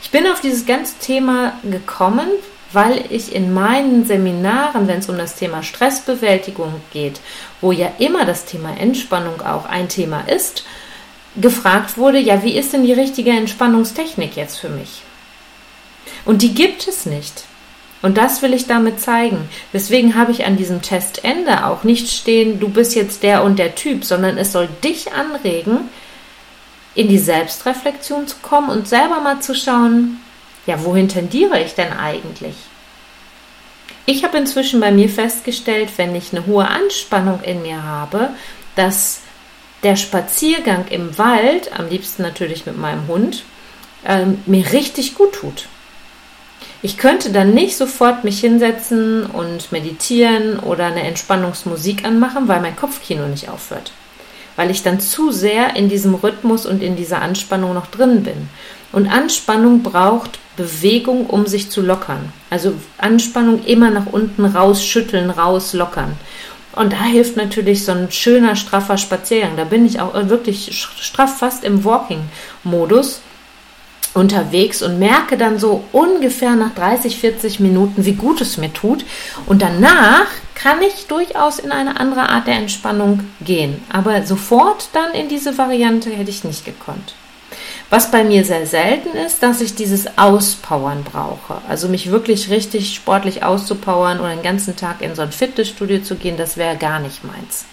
Ich 0.01 0.11
bin 0.11 0.27
auf 0.27 0.41
dieses 0.41 0.65
ganze 0.65 0.97
Thema 0.99 1.53
gekommen, 1.63 2.27
weil 2.71 3.05
ich 3.09 3.33
in 3.33 3.53
meinen 3.53 4.05
Seminaren, 4.05 4.87
wenn 4.87 4.99
es 4.99 5.09
um 5.09 5.17
das 5.17 5.35
Thema 5.35 5.63
Stressbewältigung 5.63 6.81
geht, 6.91 7.19
wo 7.61 7.71
ja 7.71 7.91
immer 7.99 8.25
das 8.25 8.45
Thema 8.45 8.75
Entspannung 8.75 9.41
auch 9.41 9.65
ein 9.65 9.89
Thema 9.89 10.21
ist, 10.27 10.65
gefragt 11.35 11.97
wurde, 11.97 12.19
ja, 12.19 12.43
wie 12.43 12.57
ist 12.57 12.73
denn 12.73 12.83
die 12.83 12.93
richtige 12.93 13.31
Entspannungstechnik 13.31 14.35
jetzt 14.35 14.57
für 14.57 14.69
mich? 14.69 15.03
Und 16.25 16.41
die 16.41 16.53
gibt 16.53 16.87
es 16.87 17.05
nicht. 17.05 17.45
Und 18.03 18.17
das 18.17 18.41
will 18.41 18.53
ich 18.53 18.67
damit 18.67 18.99
zeigen. 18.99 19.49
Deswegen 19.71 20.15
habe 20.15 20.33
ich 20.33 20.45
an 20.45 20.57
diesem 20.57 20.81
Testende 20.81 21.65
auch 21.65 21.85
nicht 21.85 22.09
stehen, 22.09 22.59
du 22.59 22.67
bist 22.67 22.95
jetzt 22.95 23.23
der 23.23 23.45
und 23.45 23.57
der 23.57 23.75
Typ, 23.75 24.03
sondern 24.03 24.37
es 24.37 24.51
soll 24.51 24.67
dich 24.83 25.13
anregen, 25.13 25.89
in 26.95 27.07
die 27.07 27.17
Selbstreflexion 27.17 28.27
zu 28.27 28.35
kommen 28.41 28.69
und 28.69 28.89
selber 28.89 29.21
mal 29.21 29.39
zu 29.39 29.55
schauen, 29.55 30.19
ja, 30.65 30.83
wohin 30.83 31.07
tendiere 31.07 31.61
ich 31.63 31.75
denn 31.75 31.93
eigentlich? 31.93 32.55
Ich 34.05 34.25
habe 34.25 34.37
inzwischen 34.37 34.81
bei 34.81 34.91
mir 34.91 35.07
festgestellt, 35.07 35.89
wenn 35.95 36.13
ich 36.13 36.33
eine 36.33 36.45
hohe 36.45 36.67
Anspannung 36.67 37.41
in 37.41 37.61
mir 37.61 37.83
habe, 37.83 38.31
dass 38.75 39.21
der 39.83 39.95
Spaziergang 39.95 40.87
im 40.89 41.17
Wald, 41.17 41.71
am 41.79 41.87
liebsten 41.87 42.21
natürlich 42.21 42.65
mit 42.65 42.77
meinem 42.77 43.07
Hund, 43.07 43.43
ähm, 44.05 44.43
mir 44.45 44.73
richtig 44.73 45.15
gut 45.15 45.35
tut. 45.35 45.67
Ich 46.85 46.97
könnte 46.97 47.31
dann 47.31 47.53
nicht 47.53 47.77
sofort 47.77 48.25
mich 48.25 48.41
hinsetzen 48.41 49.25
und 49.25 49.71
meditieren 49.71 50.59
oder 50.59 50.87
eine 50.87 51.03
Entspannungsmusik 51.03 52.03
anmachen, 52.03 52.49
weil 52.49 52.59
mein 52.59 52.75
Kopfkino 52.75 53.25
nicht 53.27 53.47
aufhört. 53.47 53.93
Weil 54.57 54.69
ich 54.69 54.83
dann 54.83 54.99
zu 54.99 55.31
sehr 55.31 55.77
in 55.77 55.87
diesem 55.87 56.13
Rhythmus 56.13 56.65
und 56.65 56.83
in 56.83 56.97
dieser 56.97 57.21
Anspannung 57.21 57.73
noch 57.73 57.87
drin 57.87 58.23
bin. 58.23 58.49
Und 58.91 59.07
Anspannung 59.07 59.81
braucht 59.81 60.39
Bewegung, 60.57 61.25
um 61.27 61.47
sich 61.47 61.71
zu 61.71 61.81
lockern. 61.81 62.33
Also 62.49 62.73
Anspannung 62.97 63.63
immer 63.63 63.89
nach 63.89 64.07
unten 64.07 64.43
raus, 64.43 64.83
schütteln, 64.85 65.29
raus, 65.29 65.71
lockern. 65.71 66.17
Und 66.75 66.91
da 66.91 67.03
hilft 67.05 67.37
natürlich 67.37 67.85
so 67.85 67.93
ein 67.93 68.11
schöner, 68.11 68.57
straffer 68.57 68.97
Spaziergang. 68.97 69.55
Da 69.55 69.63
bin 69.63 69.85
ich 69.85 70.01
auch 70.01 70.13
wirklich 70.27 70.85
straff 70.99 71.37
fast 71.37 71.63
im 71.63 71.85
Walking-Modus 71.85 73.21
unterwegs 74.13 74.81
und 74.81 74.99
merke 74.99 75.37
dann 75.37 75.59
so 75.59 75.83
ungefähr 75.91 76.55
nach 76.55 76.73
30, 76.75 77.17
40 77.17 77.59
Minuten, 77.59 78.05
wie 78.05 78.13
gut 78.13 78.41
es 78.41 78.57
mir 78.57 78.71
tut. 78.71 79.05
Und 79.45 79.61
danach 79.61 80.27
kann 80.55 80.81
ich 80.81 81.07
durchaus 81.07 81.59
in 81.59 81.71
eine 81.71 81.99
andere 81.99 82.29
Art 82.29 82.47
der 82.47 82.55
Entspannung 82.55 83.21
gehen. 83.41 83.81
Aber 83.91 84.23
sofort 84.23 84.89
dann 84.93 85.13
in 85.13 85.29
diese 85.29 85.57
Variante 85.57 86.09
hätte 86.09 86.29
ich 86.29 86.43
nicht 86.43 86.65
gekonnt. 86.65 87.15
Was 87.89 88.09
bei 88.09 88.23
mir 88.23 88.43
sehr 88.43 88.65
selten 88.65 89.15
ist, 89.15 89.43
dass 89.43 89.61
ich 89.61 89.75
dieses 89.75 90.17
Auspowern 90.17 91.03
brauche. 91.03 91.61
Also 91.67 91.87
mich 91.87 92.09
wirklich 92.09 92.49
richtig 92.49 92.95
sportlich 92.95 93.43
auszupowern 93.43 94.19
oder 94.19 94.29
den 94.29 94.41
ganzen 94.41 94.75
Tag 94.75 95.01
in 95.01 95.15
so 95.15 95.21
ein 95.21 95.31
Fitnessstudio 95.31 96.01
zu 96.01 96.15
gehen, 96.15 96.37
das 96.37 96.57
wäre 96.57 96.75
gar 96.75 96.99
nicht 96.99 97.23
meins. 97.23 97.65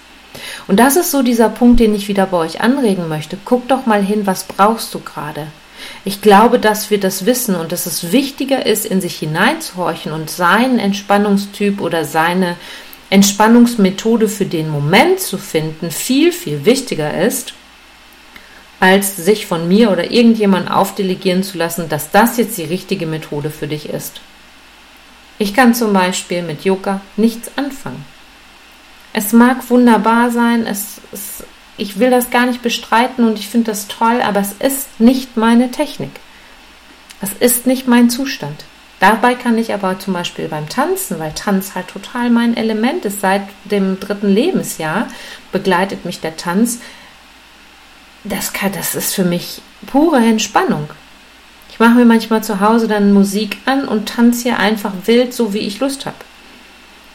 Und 0.69 0.79
das 0.79 0.97
ist 0.97 1.11
so 1.11 1.23
dieser 1.23 1.49
Punkt, 1.49 1.81
den 1.81 1.95
ich 1.95 2.09
wieder 2.09 2.27
bei 2.27 2.37
euch 2.37 2.61
anregen 2.61 3.09
möchte. 3.09 3.39
Guck 3.45 3.69
doch 3.69 3.87
mal 3.87 4.03
hin, 4.03 4.27
was 4.27 4.45
brauchst 4.45 4.93
du 4.95 5.01
gerade? 5.01 5.47
Ich 6.04 6.23
glaube, 6.23 6.59
dass 6.59 6.90
wir 6.90 6.99
das 6.99 7.26
wissen 7.26 7.54
und 7.54 7.73
dass 7.73 7.87
es 7.87 8.12
wichtiger 8.12 8.64
ist, 8.64 8.87
in 8.87 9.00
sich 9.00 9.19
hineinzuhorchen 9.19 10.12
und 10.12 10.30
seinen 10.30 10.78
Entspannungstyp 10.78 11.80
oder 11.80 12.04
seine 12.04 12.57
Entspannungsmethode 13.11 14.28
für 14.28 14.47
den 14.47 14.71
Moment 14.71 15.21
zu 15.21 15.37
finden, 15.37 15.90
viel, 15.90 16.33
viel 16.33 16.64
wichtiger 16.64 17.23
ist, 17.23 17.54
als 18.78 19.16
sich 19.16 19.47
von 19.47 19.69
mir 19.69 19.90
oder 19.90 20.11
irgendjemand 20.11 20.71
aufdelegieren 20.71 21.42
zu 21.42 21.59
lassen, 21.59 21.88
dass 21.90 22.11
das 22.11 22.38
jetzt 22.38 22.57
die 22.57 22.64
richtige 22.64 23.07
Methode 23.07 23.50
für 23.50 23.66
dich 23.66 23.90
ist. 23.90 24.21
Ich 25.38 25.54
kann 25.54 25.75
zum 25.75 25.92
Beispiel 25.92 26.42
mit 26.42 26.64
Yoga 26.64 27.00
nichts 27.16 27.50
anfangen. 27.57 28.04
Es 29.12 29.33
mag 29.33 29.69
wunderbar 29.69 30.30
sein, 30.30 30.66
es, 30.66 31.00
es, 31.12 31.45
ich 31.81 31.99
will 31.99 32.11
das 32.11 32.31
gar 32.31 32.45
nicht 32.45 32.61
bestreiten 32.61 33.25
und 33.25 33.39
ich 33.39 33.49
finde 33.49 33.71
das 33.71 33.89
toll, 33.89 34.21
aber 34.23 34.41
es 34.41 34.53
ist 34.53 35.01
nicht 35.01 35.39
meine 35.39 35.71
Technik. 35.71 36.13
Es 37.23 37.33
ist 37.33 37.67
nicht 37.67 37.89
mein 37.89 38.11
Zustand. 38.11 38.65
Dabei 38.99 39.35
kann 39.35 39.57
ich 39.57 39.73
aber 39.73 39.99
zum 39.99 40.13
Beispiel 40.13 40.49
beim 40.49 40.69
Tanzen, 40.69 41.19
weil 41.19 41.33
Tanz 41.33 41.75
halt 41.75 41.89
total 41.89 42.29
mein 42.29 42.55
Element 42.55 43.07
ist, 43.07 43.23
seit 43.23 43.43
dem 43.65 43.99
dritten 43.99 44.29
Lebensjahr 44.29 45.09
begleitet 45.53 46.05
mich 46.05 46.21
der 46.21 46.37
Tanz, 46.37 46.81
das, 48.25 48.53
kann, 48.53 48.73
das 48.73 48.95
ist 48.95 49.15
für 49.15 49.25
mich 49.25 49.63
pure 49.87 50.19
Entspannung. 50.19 50.91
Ich 51.71 51.79
mache 51.79 51.95
mir 51.95 52.05
manchmal 52.05 52.45
zu 52.45 52.61
Hause 52.61 52.89
dann 52.89 53.15
Musik 53.15 53.57
an 53.65 53.89
und 53.89 54.11
tanze 54.11 54.43
hier 54.43 54.59
einfach 54.59 54.93
wild, 55.07 55.33
so 55.33 55.55
wie 55.55 55.61
ich 55.61 55.81
Lust 55.81 56.05
habe. 56.05 56.17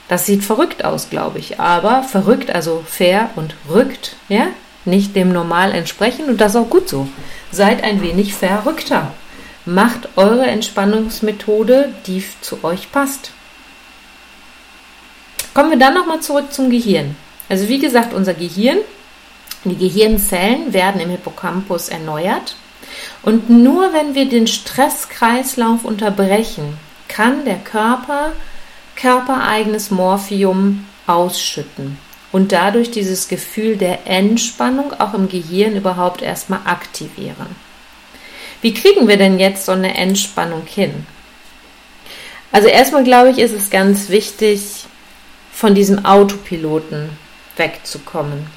Das 0.07 0.25
sieht 0.25 0.43
verrückt 0.43 0.85
aus, 0.85 1.09
glaube 1.09 1.39
ich, 1.39 1.59
aber 1.59 2.03
verrückt, 2.03 2.51
also 2.51 2.83
fair 2.87 3.31
und 3.35 3.55
rückt, 3.69 4.15
ja, 4.29 4.47
nicht 4.85 5.15
dem 5.15 5.31
Normal 5.33 5.71
entsprechen 5.71 6.25
und 6.25 6.39
das 6.39 6.55
auch 6.55 6.69
gut 6.69 6.87
so. 6.87 7.07
Seid 7.51 7.83
ein 7.83 8.01
wenig 8.01 8.35
verrückter. 8.35 9.11
Macht 9.65 10.09
eure 10.15 10.45
Entspannungsmethode, 10.45 11.93
die 12.05 12.23
zu 12.41 12.63
euch 12.63 12.91
passt. 12.91 13.31
Kommen 15.55 15.71
wir 15.71 15.79
dann 15.79 15.95
nochmal 15.95 16.19
zurück 16.19 16.53
zum 16.53 16.69
Gehirn. 16.69 17.15
Also 17.49 17.67
wie 17.67 17.79
gesagt, 17.79 18.13
unser 18.13 18.35
Gehirn 18.35 18.77
die 19.63 19.77
Gehirnzellen 19.77 20.73
werden 20.73 21.01
im 21.01 21.09
Hippocampus 21.09 21.89
erneuert. 21.89 22.55
Und 23.23 23.49
nur 23.49 23.93
wenn 23.93 24.13
wir 24.13 24.29
den 24.29 24.45
Stresskreislauf 24.45 25.83
unterbrechen, 25.83 26.77
kann 27.07 27.45
der 27.45 27.57
Körper 27.57 28.33
körpereigenes 28.95 29.91
Morphium 29.91 30.85
ausschütten 31.07 31.97
und 32.31 32.51
dadurch 32.51 32.91
dieses 32.91 33.27
Gefühl 33.27 33.77
der 33.77 34.07
Entspannung 34.07 34.93
auch 34.93 35.13
im 35.13 35.29
Gehirn 35.29 35.75
überhaupt 35.75 36.21
erstmal 36.21 36.61
aktivieren. 36.65 37.55
Wie 38.61 38.73
kriegen 38.73 39.07
wir 39.07 39.17
denn 39.17 39.39
jetzt 39.39 39.65
so 39.65 39.73
eine 39.73 39.95
Entspannung 39.95 40.65
hin? 40.65 41.05
Also 42.51 42.67
erstmal 42.67 43.03
glaube 43.03 43.31
ich, 43.31 43.39
ist 43.39 43.53
es 43.53 43.69
ganz 43.69 44.09
wichtig, 44.09 44.85
von 45.51 45.75
diesem 45.75 46.05
Autopiloten 46.05 47.09
wegzukommen 47.57 48.47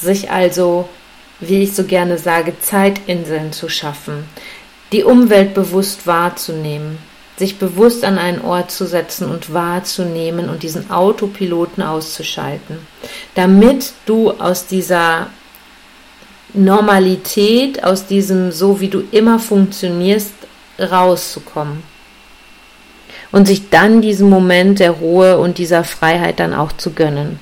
sich 0.00 0.30
also, 0.30 0.88
wie 1.40 1.62
ich 1.62 1.74
so 1.74 1.84
gerne 1.84 2.18
sage, 2.18 2.58
Zeitinseln 2.60 3.52
zu 3.52 3.68
schaffen, 3.68 4.24
die 4.92 5.04
Umwelt 5.04 5.54
bewusst 5.54 6.06
wahrzunehmen, 6.06 6.98
sich 7.40 7.58
bewusst 7.58 8.04
an 8.04 8.18
einen 8.18 8.42
Ort 8.42 8.70
zu 8.70 8.86
setzen 8.86 9.24
und 9.24 9.54
wahrzunehmen 9.54 10.50
und 10.50 10.62
diesen 10.62 10.90
Autopiloten 10.90 11.82
auszuschalten, 11.82 12.76
damit 13.34 13.94
du 14.04 14.32
aus 14.32 14.66
dieser 14.66 15.28
Normalität, 16.52 17.82
aus 17.82 18.04
diesem 18.04 18.52
so 18.52 18.80
wie 18.80 18.88
du 18.88 19.02
immer 19.10 19.38
funktionierst, 19.38 20.32
rauszukommen. 20.78 21.82
Und 23.32 23.46
sich 23.46 23.70
dann 23.70 24.02
diesen 24.02 24.28
Moment 24.28 24.78
der 24.78 24.90
Ruhe 24.90 25.38
und 25.38 25.56
dieser 25.56 25.82
Freiheit 25.82 26.40
dann 26.40 26.52
auch 26.52 26.72
zu 26.72 26.90
gönnen. 26.90 27.38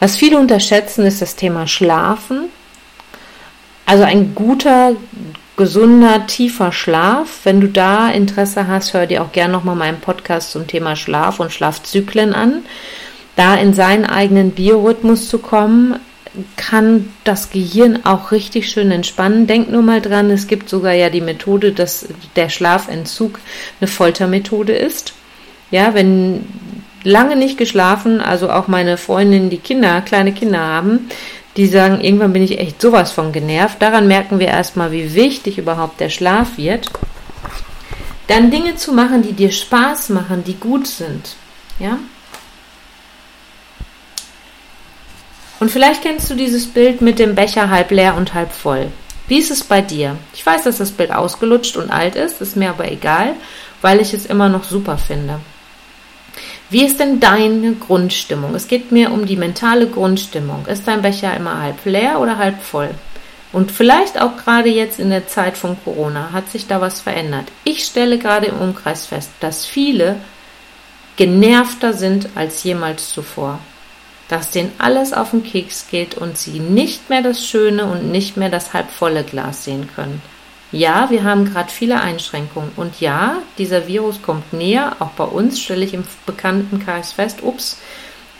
Was 0.00 0.16
viele 0.16 0.40
unterschätzen, 0.40 1.06
ist 1.06 1.22
das 1.22 1.36
Thema 1.36 1.68
Schlafen. 1.68 2.46
Also 3.86 4.02
ein 4.02 4.34
guter, 4.34 4.96
gesunder, 5.60 6.26
tiefer 6.26 6.72
Schlaf. 6.72 7.40
Wenn 7.44 7.60
du 7.60 7.68
da 7.68 8.08
Interesse 8.08 8.66
hast, 8.66 8.94
hör 8.94 9.06
dir 9.06 9.22
auch 9.22 9.30
gerne 9.30 9.52
nochmal 9.52 9.76
meinen 9.76 10.00
Podcast 10.00 10.52
zum 10.52 10.66
Thema 10.66 10.96
Schlaf 10.96 11.38
und 11.38 11.52
Schlafzyklen 11.52 12.32
an. 12.32 12.62
Da 13.36 13.56
in 13.56 13.74
seinen 13.74 14.06
eigenen 14.06 14.52
Biorhythmus 14.52 15.28
zu 15.28 15.38
kommen, 15.38 16.00
kann 16.56 17.12
das 17.24 17.50
Gehirn 17.50 18.06
auch 18.06 18.32
richtig 18.32 18.70
schön 18.70 18.90
entspannen. 18.90 19.46
Denk 19.46 19.70
nur 19.70 19.82
mal 19.82 20.00
dran, 20.00 20.30
es 20.30 20.46
gibt 20.46 20.70
sogar 20.70 20.94
ja 20.94 21.10
die 21.10 21.20
Methode, 21.20 21.72
dass 21.72 22.08
der 22.36 22.48
Schlafentzug 22.48 23.38
eine 23.80 23.88
Foltermethode 23.88 24.72
ist. 24.72 25.12
Ja, 25.70 25.92
wenn 25.92 26.46
lange 27.04 27.36
nicht 27.36 27.58
geschlafen, 27.58 28.22
also 28.22 28.48
auch 28.48 28.66
meine 28.66 28.96
Freundinnen, 28.96 29.50
die 29.50 29.58
Kinder, 29.58 30.00
kleine 30.00 30.32
Kinder 30.32 30.60
haben, 30.60 31.10
die 31.60 31.66
sagen, 31.66 32.00
irgendwann 32.00 32.32
bin 32.32 32.42
ich 32.42 32.58
echt 32.58 32.80
sowas 32.80 33.12
von 33.12 33.32
genervt. 33.32 33.82
Daran 33.82 34.08
merken 34.08 34.38
wir 34.38 34.48
erstmal, 34.48 34.92
wie 34.92 35.14
wichtig 35.14 35.58
überhaupt 35.58 36.00
der 36.00 36.08
Schlaf 36.08 36.56
wird. 36.56 36.90
Dann 38.28 38.50
Dinge 38.50 38.76
zu 38.76 38.94
machen, 38.94 39.20
die 39.20 39.34
dir 39.34 39.52
Spaß 39.52 40.08
machen, 40.08 40.42
die 40.42 40.54
gut 40.54 40.86
sind. 40.86 41.36
Ja? 41.78 41.98
Und 45.58 45.70
vielleicht 45.70 46.00
kennst 46.00 46.30
du 46.30 46.34
dieses 46.34 46.66
Bild 46.66 47.02
mit 47.02 47.18
dem 47.18 47.34
Becher 47.34 47.68
halb 47.68 47.90
leer 47.90 48.16
und 48.16 48.32
halb 48.32 48.52
voll. 48.52 48.86
Wie 49.28 49.38
ist 49.38 49.50
es 49.50 49.62
bei 49.62 49.82
dir? 49.82 50.16
Ich 50.32 50.46
weiß, 50.46 50.62
dass 50.62 50.78
das 50.78 50.90
Bild 50.90 51.12
ausgelutscht 51.12 51.76
und 51.76 51.90
alt 51.90 52.14
ist, 52.14 52.40
ist 52.40 52.56
mir 52.56 52.70
aber 52.70 52.90
egal, 52.90 53.34
weil 53.82 54.00
ich 54.00 54.14
es 54.14 54.24
immer 54.24 54.48
noch 54.48 54.64
super 54.64 54.96
finde. 54.96 55.40
Wie 56.70 56.84
ist 56.84 57.00
denn 57.00 57.18
deine 57.18 57.72
Grundstimmung? 57.74 58.54
Es 58.54 58.68
geht 58.68 58.92
mir 58.92 59.10
um 59.10 59.26
die 59.26 59.34
mentale 59.34 59.88
Grundstimmung. 59.88 60.66
Ist 60.66 60.86
dein 60.86 61.02
Becher 61.02 61.36
immer 61.36 61.60
halb 61.60 61.84
leer 61.84 62.20
oder 62.20 62.38
halb 62.38 62.62
voll? 62.62 62.90
Und 63.52 63.72
vielleicht 63.72 64.20
auch 64.20 64.36
gerade 64.36 64.68
jetzt 64.68 65.00
in 65.00 65.10
der 65.10 65.26
Zeit 65.26 65.56
von 65.56 65.76
Corona 65.82 66.30
hat 66.32 66.48
sich 66.48 66.68
da 66.68 66.80
was 66.80 67.00
verändert. 67.00 67.46
Ich 67.64 67.84
stelle 67.84 68.18
gerade 68.18 68.46
im 68.46 68.58
Umkreis 68.58 69.06
fest, 69.06 69.30
dass 69.40 69.66
viele 69.66 70.20
genervter 71.16 71.92
sind 71.92 72.28
als 72.36 72.62
jemals 72.62 73.12
zuvor. 73.12 73.58
Dass 74.28 74.52
denen 74.52 74.70
alles 74.78 75.12
auf 75.12 75.32
den 75.32 75.42
Keks 75.42 75.88
geht 75.90 76.14
und 76.14 76.38
sie 76.38 76.60
nicht 76.60 77.10
mehr 77.10 77.22
das 77.22 77.44
schöne 77.44 77.86
und 77.86 78.12
nicht 78.12 78.36
mehr 78.36 78.48
das 78.48 78.72
halbvolle 78.72 79.24
Glas 79.24 79.64
sehen 79.64 79.88
können. 79.96 80.22
Ja, 80.72 81.10
wir 81.10 81.24
haben 81.24 81.46
gerade 81.46 81.70
viele 81.70 82.00
Einschränkungen. 82.00 82.72
Und 82.76 83.00
ja, 83.00 83.38
dieser 83.58 83.88
Virus 83.88 84.22
kommt 84.22 84.52
näher. 84.52 84.96
Auch 85.00 85.10
bei 85.10 85.24
uns 85.24 85.60
stelle 85.60 85.84
ich 85.84 85.94
im 85.94 86.04
Bekanntenkreis 86.26 87.12
fest, 87.12 87.42
ups, 87.42 87.78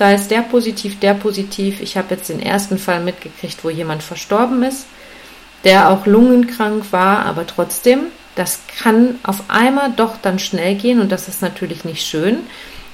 da 0.01 0.13
ist 0.13 0.31
der 0.31 0.41
positiv, 0.41 0.99
der 0.99 1.13
positiv. 1.13 1.83
Ich 1.83 1.99
habe 1.99 2.15
jetzt 2.15 2.31
den 2.31 2.41
ersten 2.41 2.79
Fall 2.79 3.01
mitgekriegt, 3.01 3.63
wo 3.63 3.69
jemand 3.69 4.03
verstorben 4.03 4.63
ist, 4.63 4.87
der 5.63 5.91
auch 5.91 6.07
lungenkrank 6.07 6.91
war, 6.91 7.27
aber 7.27 7.47
trotzdem, 7.47 8.05
das 8.35 8.61
kann 8.79 9.19
auf 9.25 9.43
einmal 9.49 9.93
doch 9.95 10.17
dann 10.23 10.39
schnell 10.39 10.77
gehen 10.77 11.01
und 11.01 11.13
das 11.13 11.29
ist 11.29 11.43
natürlich 11.43 11.85
nicht 11.85 12.07
schön. 12.07 12.39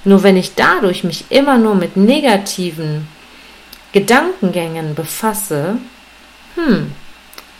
Nur 0.02 0.24
wenn 0.24 0.36
ich 0.36 0.56
dadurch 0.56 1.04
mich 1.04 1.26
immer 1.30 1.58
nur 1.58 1.76
mit 1.76 1.96
negativen 1.96 3.06
Gedankengängen 3.92 4.96
befasse, 4.96 5.76
hm, 6.56 6.90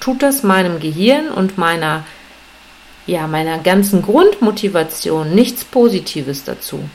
tut 0.06 0.22
das 0.22 0.44
meinem 0.44 0.78
Gehirn 0.78 1.30
und 1.30 1.58
meiner, 1.58 2.04
ja, 3.08 3.26
meiner 3.26 3.58
ganzen 3.58 4.02
Grundmotivation 4.02 5.34
nichts 5.34 5.64
Positives 5.64 6.44
dazu. 6.44 6.88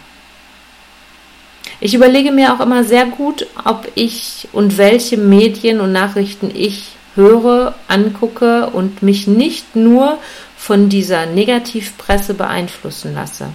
Ich 1.81 1.93
überlege 1.93 2.31
mir 2.31 2.53
auch 2.53 2.61
immer 2.61 2.85
sehr 2.85 3.05
gut, 3.05 3.47
ob 3.65 3.85
ich 3.95 4.47
und 4.53 4.77
welche 4.77 5.17
Medien 5.17 5.81
und 5.81 5.91
Nachrichten 5.91 6.51
ich 6.55 6.93
höre, 7.15 7.75
angucke 7.89 8.67
und 8.67 9.03
mich 9.03 9.27
nicht 9.27 9.75
nur 9.75 10.17
von 10.55 10.87
dieser 10.87 11.25
Negativpresse 11.25 12.33
beeinflussen 12.33 13.13
lasse. 13.13 13.49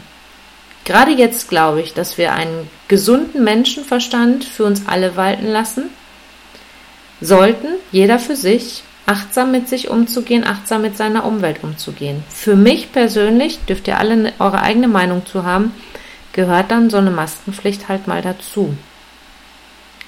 Gerade 0.84 1.12
jetzt 1.12 1.48
glaube 1.48 1.80
ich, 1.80 1.94
dass 1.94 2.18
wir 2.18 2.34
einen 2.34 2.68
gesunden 2.88 3.42
Menschenverstand 3.42 4.44
für 4.44 4.64
uns 4.64 4.86
alle 4.86 5.16
walten 5.16 5.46
lassen 5.46 5.84
sollten, 7.22 7.68
jeder 7.90 8.18
für 8.18 8.36
sich, 8.36 8.82
achtsam 9.06 9.52
mit 9.52 9.68
sich 9.68 9.88
umzugehen, 9.88 10.44
achtsam 10.44 10.82
mit 10.82 10.96
seiner 10.96 11.24
Umwelt 11.24 11.62
umzugehen. 11.62 12.24
Für 12.28 12.56
mich 12.56 12.92
persönlich, 12.92 13.60
dürft 13.60 13.88
ihr 13.88 13.98
alle 13.98 14.32
eure 14.38 14.60
eigene 14.60 14.88
Meinung 14.88 15.24
zu 15.24 15.44
haben, 15.44 15.72
gehört 16.32 16.70
dann 16.70 16.90
so 16.90 16.98
eine 16.98 17.12
Maskenpflicht 17.12 17.88
halt 17.88 18.08
mal 18.08 18.20
dazu. 18.20 18.76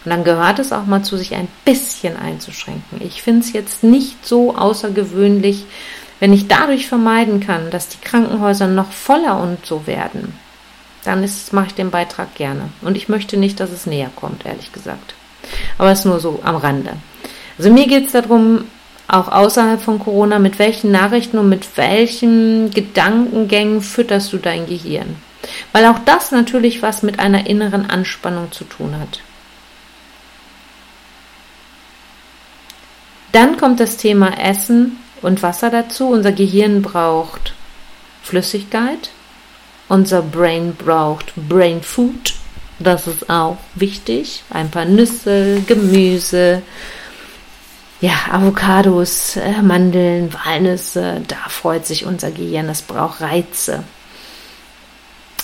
Und 0.05 0.11
dann 0.11 0.25
gehört 0.25 0.59
es 0.59 0.73
auch 0.73 0.87
mal 0.87 1.02
zu, 1.02 1.17
sich 1.17 1.35
ein 1.35 1.49
bisschen 1.64 2.17
einzuschränken. 2.17 3.00
Ich 3.00 3.23
finde 3.23 3.40
es 3.40 3.52
jetzt 3.52 3.85
nicht 3.85 4.26
so 4.26 4.57
außergewöhnlich, 4.57 5.64
wenn 6.21 6.33
ich 6.33 6.49
dadurch 6.49 6.88
vermeiden 6.88 7.40
kann, 7.40 7.71
dass 7.71 7.88
die 7.88 8.00
Krankenhäuser 8.00 8.67
noch 8.67 8.90
voller 8.90 9.40
und 9.40 9.64
so 9.64 9.87
werden, 9.87 10.35
dann 11.05 11.28
mache 11.52 11.67
ich 11.69 11.75
den 11.75 11.90
Beitrag 11.90 12.35
gerne. 12.35 12.71
Und 12.83 12.97
ich 12.97 13.09
möchte 13.09 13.37
nicht, 13.37 13.61
dass 13.61 13.71
es 13.71 13.87
näher 13.87 14.11
kommt, 14.17 14.45
ehrlich 14.45 14.73
gesagt. 14.73 15.14
Aber 15.78 15.90
es 15.93 16.00
ist 16.00 16.05
nur 16.05 16.21
so 16.21 16.40
am 16.43 16.57
Rande. 16.57 16.95
Also 17.57 17.71
mir 17.71 17.87
geht 17.87 18.07
es 18.07 18.12
darum, 18.12 18.64
auch 19.09 19.29
außerhalb 19.29 19.81
von 19.81 19.99
Corona, 19.99 20.38
mit 20.38 20.59
welchen 20.59 20.93
Nachrichten 20.93 21.38
und 21.38 21.49
mit 21.49 21.77
welchen 21.77 22.71
Gedankengängen 22.71 23.81
fütterst 23.81 24.33
du 24.33 24.37
dein 24.37 24.67
Gehirn? 24.67 25.17
Weil 25.73 25.87
auch 25.87 25.99
das 26.05 26.31
natürlich 26.31 26.83
was 26.83 27.03
mit 27.03 27.19
einer 27.19 27.47
inneren 27.47 27.88
Anspannung 27.88 28.53
zu 28.53 28.65
tun 28.65 28.99
hat. 28.99 29.21
Dann 33.32 33.56
kommt 33.56 33.80
das 33.80 33.97
Thema 33.97 34.39
Essen 34.39 34.99
und 35.23 35.43
Wasser 35.43 35.71
dazu. 35.71 36.09
Unser 36.09 36.32
Gehirn 36.32 36.82
braucht 36.82 37.54
Flüssigkeit. 38.23 39.11
Unser 39.89 40.23
Brain 40.23 40.75
braucht 40.75 41.32
Brain 41.49 41.82
Food. 41.82 42.35
Das 42.78 43.06
ist 43.06 43.28
auch 43.30 43.59
wichtig. 43.75 44.45
Ein 44.50 44.71
paar 44.71 44.85
Nüsse, 44.85 45.63
Gemüse, 45.67 46.63
ja, 48.00 48.13
Avocados, 48.30 49.37
äh, 49.37 49.63
Mandeln, 49.63 50.32
Walnüsse, 50.32 51.21
da 51.26 51.49
freut 51.49 51.87
sich 51.87 52.06
unser 52.06 52.30
Gehirn, 52.30 52.69
es 52.69 52.82
braucht 52.82 53.21
Reize. 53.21 53.82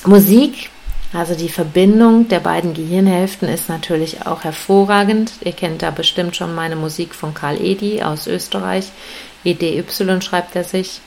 Musik, 0.07 0.71
also 1.13 1.35
die 1.35 1.49
Verbindung 1.49 2.29
der 2.29 2.41
beiden 2.41 2.75
Gehirnhälften 2.75 3.49
ist 3.49 3.69
natürlich 3.69 4.27
auch 4.27 4.45
hervorragend. 4.45 5.33
Ihr 5.43 5.53
kennt 5.53 5.83
da 5.83 5.91
bestimmt 5.91 6.37
schon 6.37 6.55
meine 6.55 6.77
Musik 6.77 7.15
von 7.15 7.35
Karl 7.35 7.61
Edi 7.61 8.03
aus 8.03 8.27
Österreich. 8.27 8.91
EDY 9.45 9.85
schreibt 10.21 10.57
er 10.57 10.65
sich. 10.65 11.01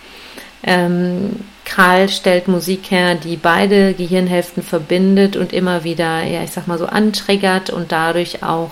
Ähm, 0.64 1.42
Karl 1.66 2.10
stellt 2.10 2.48
Musik 2.48 2.90
her, 2.90 3.16
die 3.16 3.36
beide 3.36 3.94
Gehirnhälften 3.94 4.64
verbindet 4.64 5.36
und 5.36 5.54
immer 5.54 5.84
wieder, 5.84 6.24
ja, 6.24 6.42
ich 6.42 6.52
sag 6.52 6.68
mal 6.68 6.78
so, 6.78 6.88
antriggert 6.88 7.70
und 7.70 7.92
dadurch 7.92 8.44
auch 8.44 8.72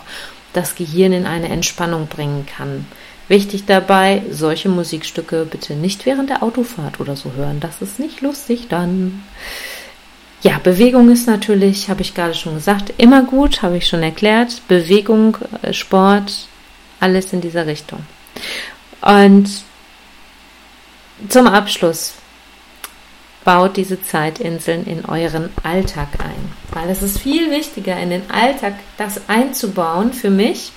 das 0.55 0.75
Gehirn 0.75 1.13
in 1.13 1.25
eine 1.25 1.49
Entspannung 1.49 2.07
bringen 2.07 2.45
kann. 2.45 2.85
Wichtig 3.27 3.65
dabei, 3.65 4.21
solche 4.29 4.69
Musikstücke 4.69 5.45
bitte 5.49 5.73
nicht 5.73 6.05
während 6.05 6.29
der 6.29 6.43
Autofahrt 6.43 6.99
oder 6.99 7.15
so 7.15 7.33
hören. 7.33 7.59
Das 7.59 7.81
ist 7.81 7.99
nicht 7.99 8.21
lustig 8.21 8.67
dann. 8.69 9.23
Ja, 10.43 10.59
Bewegung 10.59 11.09
ist 11.09 11.25
natürlich, 11.25 11.89
habe 11.89 12.01
ich 12.01 12.13
gerade 12.13 12.35
schon 12.35 12.53
gesagt, 12.53 12.93
immer 12.97 13.23
gut, 13.23 13.63
habe 13.63 13.77
ich 13.77 13.87
schon 13.87 14.03
erklärt. 14.03 14.61
Bewegung, 14.67 15.37
äh, 15.63 15.73
Sport, 15.73 16.47
alles 16.99 17.33
in 17.33 17.41
dieser 17.41 17.65
Richtung. 17.65 18.05
Und 19.01 19.49
zum 21.29 21.47
Abschluss 21.47 22.13
baut 23.45 23.77
diese 23.77 24.01
Zeitinseln 24.01 24.86
in 24.86 25.05
euren 25.05 25.49
Alltag 25.63 26.10
ein. 26.19 26.51
Weil 26.73 26.89
es 26.89 27.01
ist 27.01 27.19
viel 27.19 27.49
wichtiger, 27.51 27.97
in 27.97 28.10
den 28.10 28.29
Alltag 28.29 28.73
das 28.97 29.29
einzubauen 29.29 30.12
für 30.12 30.31
mich, 30.31 30.73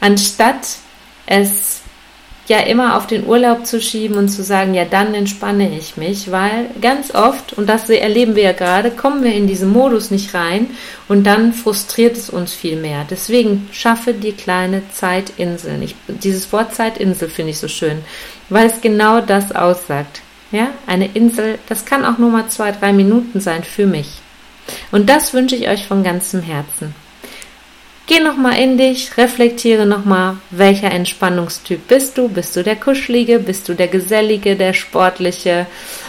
anstatt 0.00 0.76
es 1.24 1.80
ja 2.48 2.58
immer 2.58 2.96
auf 2.96 3.06
den 3.06 3.24
Urlaub 3.26 3.66
zu 3.66 3.80
schieben 3.80 4.16
und 4.16 4.28
zu 4.28 4.42
sagen, 4.42 4.74
ja, 4.74 4.84
dann 4.84 5.14
entspanne 5.14 5.76
ich 5.78 5.96
mich, 5.96 6.32
weil 6.32 6.66
ganz 6.80 7.14
oft, 7.14 7.52
und 7.52 7.68
das 7.68 7.88
erleben 7.88 8.34
wir 8.34 8.42
ja 8.42 8.52
gerade, 8.52 8.90
kommen 8.90 9.22
wir 9.22 9.32
in 9.32 9.46
diesen 9.46 9.70
Modus 9.72 10.10
nicht 10.10 10.34
rein 10.34 10.66
und 11.08 11.24
dann 11.24 11.52
frustriert 11.52 12.16
es 12.16 12.30
uns 12.30 12.52
viel 12.52 12.76
mehr. 12.76 13.06
Deswegen 13.08 13.68
schaffe 13.70 14.12
die 14.12 14.32
kleine 14.32 14.82
Zeitinseln. 14.92 15.82
Ich, 15.82 15.94
dieses 16.08 16.52
Wort 16.52 16.74
Zeitinsel 16.74 17.28
finde 17.28 17.52
ich 17.52 17.58
so 17.58 17.68
schön, 17.68 17.98
weil 18.48 18.66
es 18.66 18.80
genau 18.80 19.20
das 19.20 19.54
aussagt. 19.54 20.20
Ja, 20.52 20.68
eine 20.86 21.06
Insel, 21.14 21.58
das 21.68 21.86
kann 21.86 22.04
auch 22.04 22.18
nur 22.18 22.30
mal 22.30 22.48
zwei, 22.48 22.72
drei 22.72 22.92
Minuten 22.92 23.40
sein 23.40 23.64
für 23.64 23.86
mich. 23.86 24.08
Und 24.90 25.08
das 25.08 25.32
wünsche 25.32 25.56
ich 25.56 25.68
euch 25.68 25.86
von 25.86 26.04
ganzem 26.04 26.42
Herzen. 26.42 26.94
Geh 28.06 28.20
nochmal 28.20 28.58
in 28.58 28.76
dich, 28.76 29.16
reflektiere 29.16 29.86
nochmal, 29.86 30.36
welcher 30.50 30.90
Entspannungstyp 30.90 31.88
bist 31.88 32.18
du? 32.18 32.28
Bist 32.28 32.54
du 32.54 32.62
der 32.62 32.76
Kuschelige? 32.76 33.38
Bist 33.38 33.68
du 33.68 33.74
der 33.74 33.88
Gesellige, 33.88 34.56
der 34.56 34.74
Sportliche, 34.74 35.66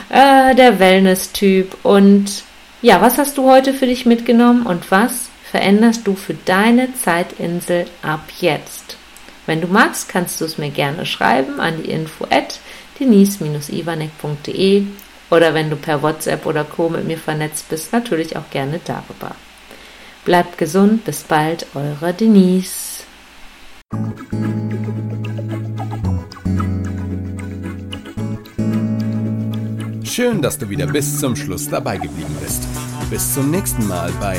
äh, 0.10 0.56
der 0.56 0.79
Wellness-Typ? 0.79 1.77
Und 1.84 2.43
ja, 2.82 2.99
was 2.99 3.17
hast 3.17 3.38
du 3.38 3.49
heute 3.49 3.73
für 3.73 3.86
dich 3.86 4.06
mitgenommen 4.06 4.65
und 4.65 4.91
was 4.91 5.29
veränderst 5.49 6.06
du 6.06 6.15
für 6.15 6.34
deine 6.34 6.93
Zeitinsel 6.95 7.86
ab 8.01 8.23
jetzt? 8.41 8.97
Wenn 9.45 9.62
du 9.62 9.67
magst, 9.67 10.10
kannst 10.10 10.41
du 10.41 10.45
es 10.45 10.58
mir 10.58 10.71
gerne 10.71 11.06
schreiben 11.06 11.60
an 11.60 11.84
die 11.84 11.91
info 11.91 12.25
denise-ivanek.de 12.99 14.84
oder 15.29 15.53
wenn 15.53 15.69
du 15.69 15.75
per 15.75 16.01
WhatsApp 16.01 16.45
oder 16.45 16.63
Co. 16.63 16.89
mit 16.89 17.06
mir 17.06 17.17
vernetzt 17.17 17.69
bist, 17.69 17.91
natürlich 17.91 18.38
auch 18.38 18.49
gerne 18.51 18.79
darüber. 18.84 19.36
Bleibt 20.25 20.58
gesund, 20.58 21.03
bis 21.03 21.23
bald, 21.23 21.65
eure 21.75 22.13
Denise. 22.13 23.03
Schön, 30.06 30.43
dass 30.43 30.60
du 30.60 30.69
wieder 30.69 30.86
bis 30.86 31.19
zum 31.19 31.36
Schluss 31.36 31.67
dabei 31.67 31.97
geblieben 31.97 32.36
bist. 32.39 32.67
Bis 33.10 33.34
zum 33.34 33.49
nächsten 33.49 33.88
Mal 33.88 34.12
bei 34.19 34.38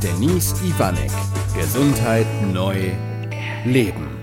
Denise 0.00 0.54
Ivanek. 0.64 1.10
Gesundheit 1.54 2.26
neu 2.52 2.92
leben. 3.64 4.15